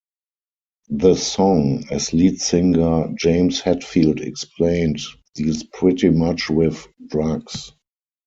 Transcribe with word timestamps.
The 0.89 1.13
song, 1.13 1.83
as 1.91 2.11
lead 2.11 2.41
singer 2.41 3.13
James 3.19 3.61
Hetfield 3.61 4.19
explained, 4.19 4.99
deals 5.35 5.61
pretty 5.61 6.09
much 6.09 6.49
with 6.49 6.87
drugs. 7.05 7.71